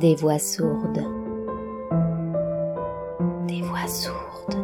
[0.00, 1.04] Des voix sourdes.
[3.46, 4.56] Des voix sourdes.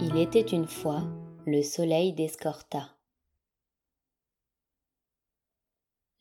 [0.00, 1.00] Il était une fois
[1.46, 2.90] le soleil d'Escorta.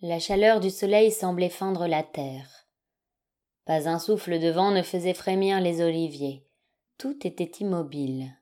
[0.02, 2.59] La chaleur du soleil semblait fendre la terre.
[3.70, 6.44] Pas un souffle de vent ne faisait frémir les oliviers.
[6.98, 8.36] Tout était immobile.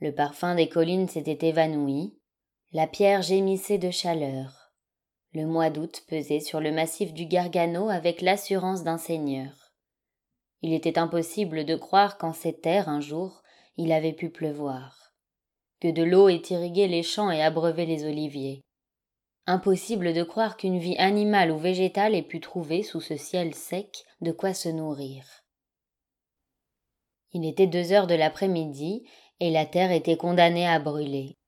[0.00, 2.18] Le parfum des collines s'était évanoui.
[2.72, 4.72] La pierre gémissait de chaleur.
[5.34, 9.74] Le mois d'août pesait sur le massif du Gargano avec l'assurance d'un seigneur.
[10.62, 13.42] Il était impossible de croire qu'en ces terres, un jour,
[13.76, 15.12] il avait pu pleuvoir.
[15.78, 18.62] Que de l'eau ait irrigué les champs et abreuvé les oliviers.
[19.50, 24.04] Impossible de croire qu'une vie animale ou végétale ait pu trouver sous ce ciel sec
[24.20, 25.24] de quoi se nourrir.
[27.32, 29.08] Il était deux heures de l'après-midi
[29.40, 31.38] et la terre était condamnée à brûler.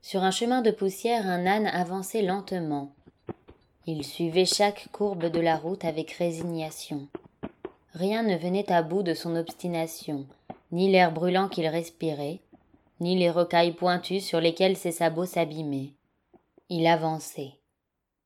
[0.00, 2.94] Sur un chemin de poussière, un âne avançait lentement.
[3.86, 7.08] Il suivait chaque courbe de la route avec résignation.
[7.92, 10.28] Rien ne venait à bout de son obstination,
[10.72, 12.40] ni l'air brûlant qu'il respirait,
[13.00, 15.94] ni les rocailles pointues sur lesquelles ses sabots s'abîmaient.
[16.68, 17.60] Il avançait,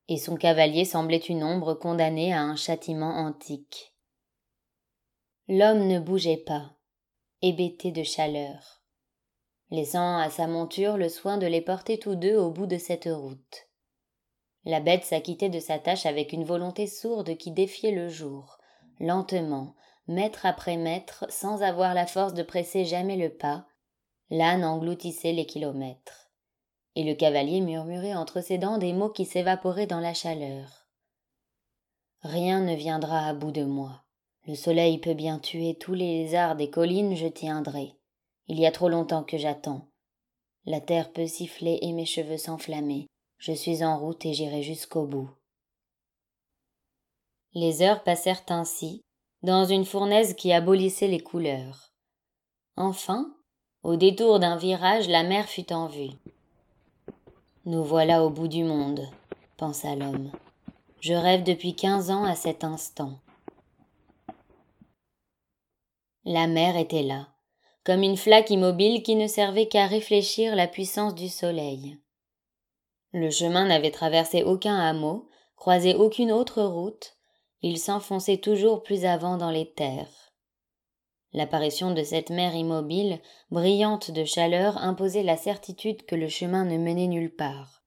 [0.09, 3.93] et son cavalier semblait une ombre condamnée à un châtiment antique.
[5.49, 6.73] L'homme ne bougeait pas,
[7.43, 8.83] hébété de chaleur,
[9.71, 13.09] laissant à sa monture le soin de les porter tous deux au bout de cette
[13.11, 13.69] route.
[14.65, 18.59] La bête s'acquittait de sa tâche avec une volonté sourde qui défiait le jour,
[18.99, 19.75] lentement,
[20.11, 23.65] mètre après mètre, sans avoir la force de presser jamais le pas,
[24.29, 26.31] l'âne engloutissait les kilomètres.
[26.97, 30.89] Et le cavalier murmurait entre ses dents des mots qui s'évaporaient dans la chaleur.
[32.23, 34.03] Rien ne viendra à bout de moi.
[34.47, 37.95] Le soleil peut bien tuer tous les lézards des collines, je tiendrai.
[38.49, 39.87] Il y a trop longtemps que j'attends.
[40.65, 43.07] La terre peut siffler et mes cheveux s'enflammer.
[43.39, 45.31] Je suis en route et j'irai jusqu'au bout.
[47.55, 49.03] Les heures passèrent ainsi,
[49.43, 51.93] dans une fournaise qui abolissait les couleurs.
[52.77, 53.35] Enfin,
[53.83, 56.11] au détour d'un virage, la mer fut en vue.
[57.65, 59.09] Nous voilà au bout du monde,
[59.57, 60.31] pensa l'homme.
[61.01, 63.19] Je rêve depuis quinze ans à cet instant.
[66.25, 67.29] La mer était là,
[67.85, 71.99] comme une flaque immobile qui ne servait qu'à réfléchir la puissance du soleil.
[73.13, 77.17] Le chemin n'avait traversé aucun hameau, croisé aucune autre route,
[77.63, 80.33] il s'enfonçait toujours plus avant dans les terres.
[81.33, 86.77] L'apparition de cette mer immobile, brillante de chaleur, imposait la certitude que le chemin ne
[86.77, 87.83] menait nulle part.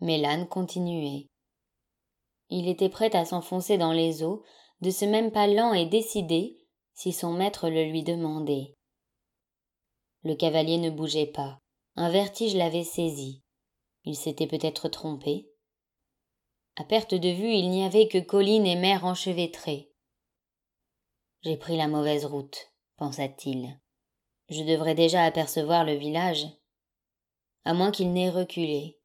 [0.00, 1.28] Mais l'âne continuait.
[2.50, 4.42] Il était prêt à s'enfoncer dans les eaux,
[4.82, 6.58] de ce même pas lent et décidé,
[6.92, 8.74] si son maître le lui demandait.
[10.24, 11.58] Le cavalier ne bougeait pas.
[11.96, 13.42] Un vertige l'avait saisi.
[14.04, 15.51] Il s'était peut-être trompé.
[16.76, 19.92] À perte de vue, il n'y avait que collines et mer enchevêtrées.
[21.42, 23.78] J'ai pris la mauvaise route, pensa-t-il.
[24.48, 26.46] Je devrais déjà apercevoir le village.
[27.64, 28.98] À moins qu'il n'ait reculé.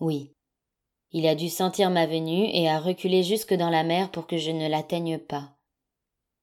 [0.00, 0.34] Oui.
[1.10, 4.36] Il a dû sentir ma venue et a reculé jusque dans la mer pour que
[4.36, 5.56] je ne l'atteigne pas.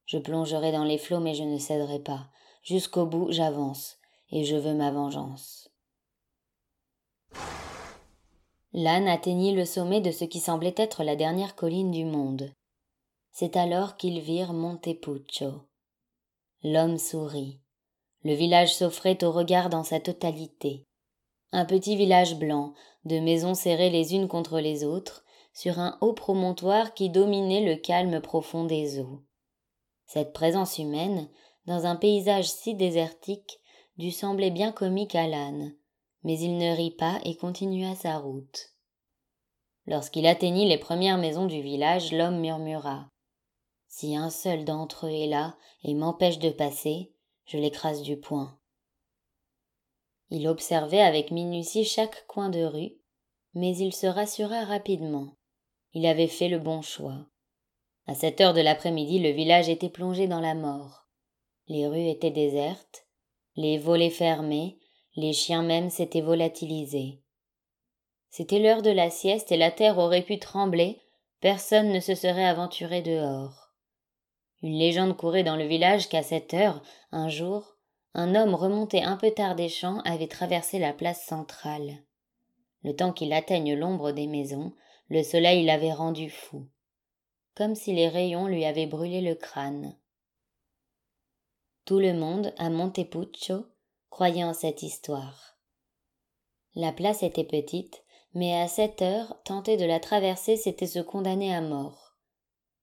[0.06, 2.30] Je plongerai dans les flots, mais je ne céderai pas.
[2.62, 3.96] Jusqu'au bout, j'avance,
[4.30, 5.70] et je veux ma vengeance.
[8.78, 12.52] L'âne atteignit le sommet de ce qui semblait être la dernière colline du monde.
[13.32, 15.62] C'est alors qu'ils virent Montepuccio.
[16.62, 17.58] L'homme sourit.
[18.22, 20.84] Le village s'offrait au regard dans sa totalité.
[21.52, 22.74] Un petit village blanc,
[23.06, 27.76] de maisons serrées les unes contre les autres, sur un haut promontoire qui dominait le
[27.76, 29.22] calme profond des eaux.
[30.04, 31.30] Cette présence humaine,
[31.64, 33.58] dans un paysage si désertique,
[33.96, 35.74] dut sembler bien comique à l'âne,
[36.26, 38.75] mais il ne rit pas et continua sa route.
[39.86, 43.08] Lorsqu'il atteignit les premières maisons du village, l'homme murmura.
[43.86, 47.12] Si un seul d'entre eux est là et m'empêche de passer,
[47.46, 48.58] je l'écrase du poing.
[50.30, 52.96] Il observait avec minutie chaque coin de rue,
[53.54, 55.36] mais il se rassura rapidement.
[55.92, 57.26] Il avait fait le bon choix.
[58.06, 61.06] À cette heure de l'après-midi, le village était plongé dans la mort.
[61.68, 63.06] Les rues étaient désertes,
[63.54, 64.78] les volets fermés,
[65.14, 67.22] les chiens même s'étaient volatilisés.
[68.36, 71.00] C'était l'heure de la sieste et la terre aurait pu trembler,
[71.40, 73.72] personne ne se serait aventuré dehors.
[74.60, 77.78] Une légende courait dans le village qu'à cette heure, un jour,
[78.12, 82.04] un homme remonté un peu tard des champs avait traversé la place centrale.
[82.82, 84.74] Le temps qu'il atteigne l'ombre des maisons,
[85.08, 86.68] le soleil l'avait rendu fou,
[87.54, 89.96] comme si les rayons lui avaient brûlé le crâne.
[91.86, 93.64] Tout le monde, à Montepuccio,
[94.10, 95.56] croyait en cette histoire.
[96.74, 98.02] La place était petite,
[98.36, 102.18] mais à sept heures, tenter de la traverser, c'était se condamner à mort.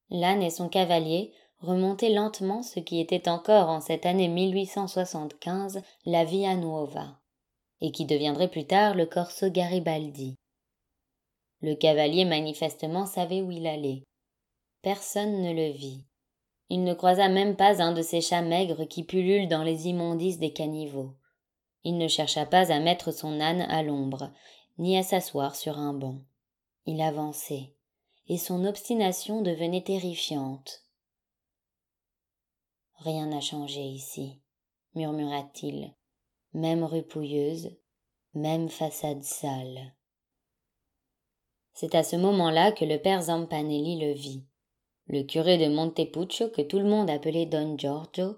[0.09, 6.25] L'âne et son cavalier remontaient lentement ce qui était encore en cette année 1875 la
[6.25, 7.19] Via Nuova,
[7.81, 10.33] et qui deviendrait plus tard le Corso Garibaldi.
[11.61, 14.01] Le cavalier manifestement savait où il allait.
[14.81, 16.03] Personne ne le vit.
[16.69, 20.39] Il ne croisa même pas un de ces chats maigres qui pullulent dans les immondices
[20.39, 21.13] des caniveaux.
[21.83, 24.31] Il ne chercha pas à mettre son âne à l'ombre,
[24.77, 26.19] ni à s'asseoir sur un banc.
[26.85, 27.73] Il avançait,
[28.27, 30.83] et son obstination devenait terrifiante.
[32.97, 34.39] Rien n'a changé ici,
[34.95, 35.93] murmura-t-il.
[36.53, 37.71] Même rue pouilleuse,
[38.33, 39.93] même façade sale.
[41.73, 44.45] C'est à ce moment-là que le père Zampanelli le vit.
[45.07, 48.37] Le curé de Montepuccio, que tout le monde appelait Don Giorgio,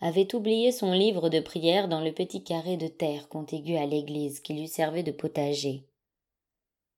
[0.00, 4.40] avait oublié son livre de prière dans le petit carré de terre contigu à l'église
[4.40, 5.88] qui lui servait de potager.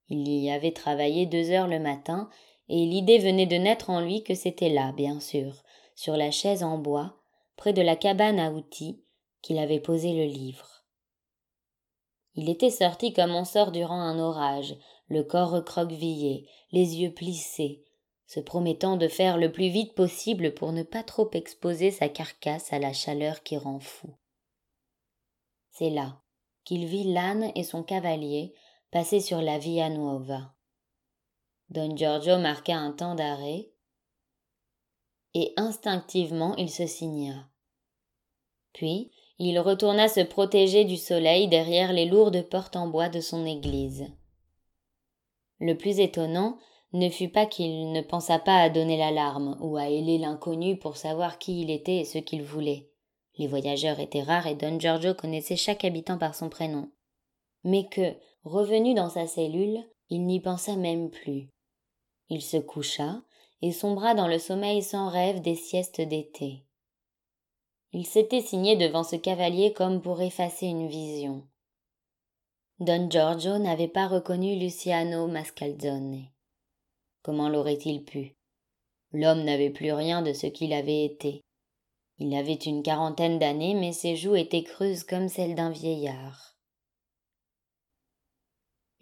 [0.08, 2.28] Il y avait travaillé deux heures le matin,
[2.68, 5.62] et l'idée venait de naître en lui que c'était là, bien sûr,
[5.94, 7.16] sur la chaise en bois,
[7.56, 9.02] près de la cabane à outils,
[9.42, 10.84] qu'il avait posé le livre.
[12.34, 14.76] Il était sorti comme on sort durant un orage,
[15.08, 17.84] le corps recroquevillé, les yeux plissés,
[18.30, 22.72] se promettant de faire le plus vite possible pour ne pas trop exposer sa carcasse
[22.72, 24.14] à la chaleur qui rend fou.
[25.72, 26.22] C'est là
[26.62, 28.54] qu'il vit l'âne et son cavalier
[28.92, 30.54] passer sur la Via Nuova.
[31.70, 33.72] Don Giorgio marqua un temps d'arrêt,
[35.34, 37.50] et instinctivement il se signa.
[38.72, 39.10] Puis
[39.40, 44.06] il retourna se protéger du soleil derrière les lourdes portes en bois de son église.
[45.58, 46.58] Le plus étonnant,
[46.92, 50.96] ne fut pas qu'il ne pensa pas à donner l'alarme ou à héler l'inconnu pour
[50.96, 52.90] savoir qui il était et ce qu'il voulait.
[53.38, 56.90] Les voyageurs étaient rares et Don Giorgio connaissait chaque habitant par son prénom.
[57.62, 61.48] Mais que, revenu dans sa cellule, il n'y pensa même plus.
[62.28, 63.22] Il se coucha
[63.62, 66.64] et sombra dans le sommeil sans rêve des siestes d'été.
[67.92, 71.46] Il s'était signé devant ce cavalier comme pour effacer une vision.
[72.78, 76.28] Don Giorgio n'avait pas reconnu Luciano Mascalzone.
[77.22, 78.36] Comment l'aurait-il pu?
[79.12, 81.42] L'homme n'avait plus rien de ce qu'il avait été.
[82.18, 86.56] Il avait une quarantaine d'années, mais ses joues étaient creuses comme celles d'un vieillard.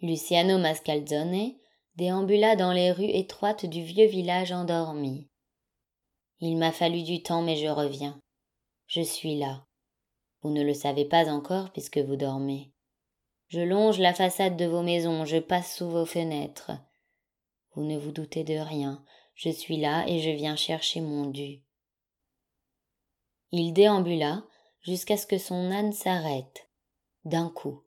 [0.01, 1.53] Luciano Mascalzone
[1.95, 5.27] déambula dans les rues étroites du vieux village endormi.
[6.39, 8.21] Il m'a fallu du temps, mais je reviens.
[8.87, 9.65] Je suis là.
[10.41, 12.71] Vous ne le savez pas encore puisque vous dormez.
[13.49, 16.71] Je longe la façade de vos maisons, je passe sous vos fenêtres.
[17.73, 19.03] Vous ne vous doutez de rien,
[19.35, 21.61] je suis là et je viens chercher mon dû.
[23.51, 24.43] Il déambula
[24.81, 26.69] jusqu'à ce que son âne s'arrête,
[27.25, 27.83] d'un coup,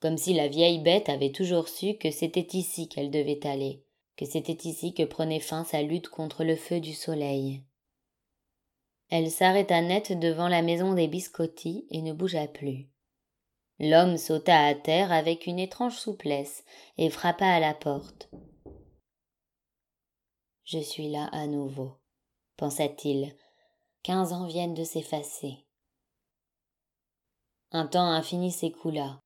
[0.00, 3.84] comme si la vieille bête avait toujours su que c'était ici qu'elle devait aller,
[4.16, 7.62] que c'était ici que prenait fin sa lutte contre le feu du soleil.
[9.10, 12.88] Elle s'arrêta net devant la maison des biscotti et ne bougea plus.
[13.80, 16.64] L'homme sauta à terre avec une étrange souplesse
[16.96, 18.30] et frappa à la porte.
[20.72, 21.96] Je suis là à nouveau,
[22.56, 23.34] pensa-t-il.
[24.04, 25.66] Quinze ans viennent de s'effacer.
[27.72, 29.20] Un temps infini s'écoula.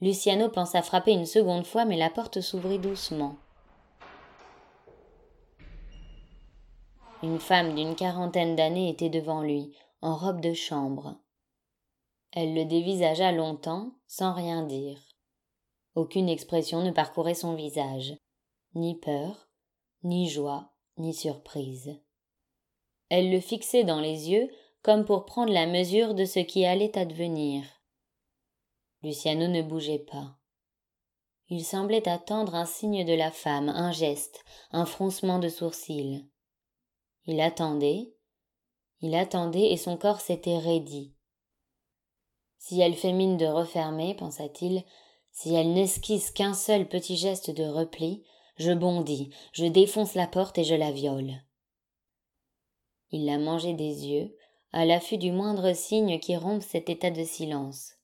[0.00, 3.36] Luciano pensa frapper une seconde fois, mais la porte s'ouvrit doucement.
[7.22, 11.20] Une femme d'une quarantaine d'années était devant lui, en robe de chambre.
[12.32, 14.98] Elle le dévisagea longtemps, sans rien dire.
[15.94, 18.16] Aucune expression ne parcourait son visage,
[18.74, 19.50] ni peur,
[20.02, 21.98] ni joie, ni surprise.
[23.08, 24.50] Elle le fixait dans les yeux
[24.82, 27.64] comme pour prendre la mesure de ce qui allait advenir.
[29.02, 30.36] Luciano ne bougeait pas.
[31.48, 36.26] Il semblait attendre un signe de la femme, un geste, un froncement de sourcils.
[37.26, 38.14] Il attendait,
[39.00, 41.14] il attendait et son corps s'était raidi.
[42.58, 44.84] Si elle fait mine de refermer, pensa-t-il,
[45.30, 48.24] si elle n'esquisse qu'un seul petit geste de repli,
[48.56, 51.42] je bondis, je défonce la porte et je la viole.
[53.10, 54.36] Il la mangeait des yeux,
[54.72, 57.94] à l'affût du moindre signe qui rompt cet état de silence.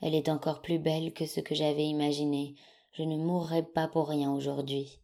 [0.00, 2.54] Elle est encore plus belle que ce que j'avais imaginé.
[2.92, 5.00] Je ne mourrai pas pour rien aujourd'hui.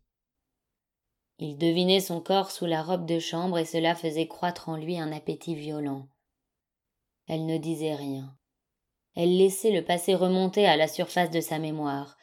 [1.38, 4.98] Il devinait son corps sous la robe de chambre et cela faisait croître en lui
[4.98, 6.08] un appétit violent.
[7.26, 8.36] Elle ne disait rien.
[9.14, 12.16] Elle laissait le passé remonter à la surface de sa mémoire.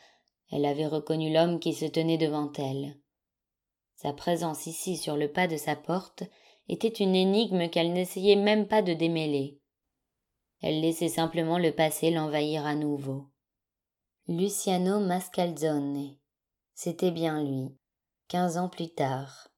[0.52, 2.98] Elle avait reconnu l'homme qui se tenait devant elle.
[3.96, 6.24] Sa présence ici sur le pas de sa porte
[6.68, 9.60] était une énigme qu'elle n'essayait même pas de démêler.
[10.62, 13.28] Elle laissait simplement le passé l'envahir à nouveau.
[14.28, 16.16] Luciano Mascalzone.
[16.74, 17.76] C'était bien lui,
[18.28, 19.50] quinze ans plus tard.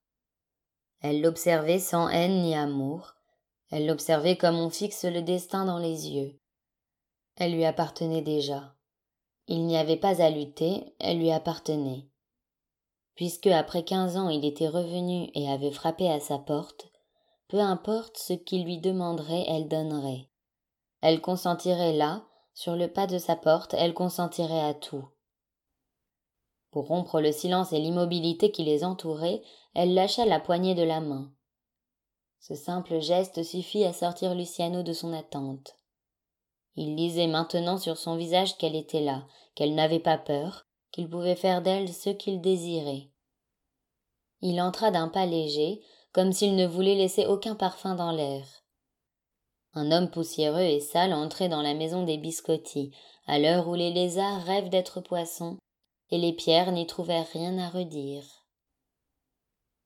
[1.01, 3.15] Elle l'observait sans haine ni amour,
[3.71, 6.39] elle l'observait comme on fixe le destin dans les yeux.
[7.37, 8.75] Elle lui appartenait déjà.
[9.47, 12.07] Il n'y avait pas à lutter, elle lui appartenait.
[13.15, 16.91] Puisque après quinze ans il était revenu et avait frappé à sa porte,
[17.47, 20.29] peu importe ce qu'il lui demanderait, elle donnerait.
[21.01, 25.05] Elle consentirait là, sur le pas de sa porte, elle consentirait à tout.
[26.71, 29.41] Pour rompre le silence et l'immobilité qui les entourait,
[29.73, 31.31] elle lâcha la poignée de la main.
[32.39, 35.75] Ce simple geste suffit à sortir Luciano de son attente.
[36.75, 39.25] Il lisait maintenant sur son visage qu'elle était là,
[39.55, 43.09] qu'elle n'avait pas peur, qu'il pouvait faire d'elle ce qu'il désirait.
[44.41, 45.81] Il entra d'un pas léger,
[46.13, 48.45] comme s'il ne voulait laisser aucun parfum dans l'air.
[49.73, 52.91] Un homme poussiéreux et sale entrait dans la maison des biscottis,
[53.27, 55.57] à l'heure où les lézards rêvent d'être poissons,
[56.09, 58.25] et les pierres n'y trouvèrent rien à redire.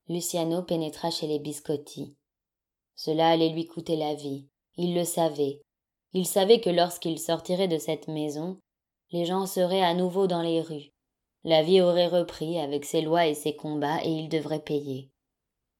[0.08, 2.16] Luciano pénétra chez les biscottis.
[2.96, 4.48] Cela allait lui coûter la vie.
[4.76, 5.60] Il le savait.
[6.16, 8.56] Il savait que lorsqu'il sortirait de cette maison,
[9.10, 10.94] les gens seraient à nouveau dans les rues.
[11.44, 15.10] La vie aurait repris avec ses lois et ses combats et il devrait payer.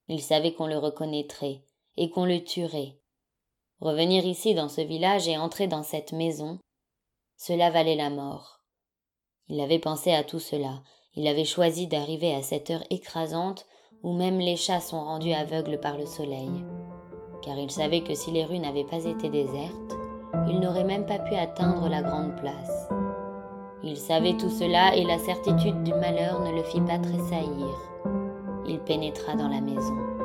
[0.09, 1.63] Il savait qu'on le reconnaîtrait
[1.97, 2.99] et qu'on le tuerait.
[3.81, 6.59] Revenir ici dans ce village et entrer dans cette maison,
[7.39, 8.61] cela valait la mort.
[9.49, 10.83] Il avait pensé à tout cela.
[11.15, 13.65] Il avait choisi d'arriver à cette heure écrasante
[14.03, 16.51] où même les chats sont rendus aveugles par le soleil.
[17.43, 19.86] Car il savait que si les rues n'avaient pas été désertes,
[20.49, 22.89] il n'aurait même pas pu atteindre la grande place.
[23.83, 27.69] Il savait tout cela et la certitude du malheur ne le fit pas tressaillir.
[28.67, 30.16] Il pénétra dans la maison.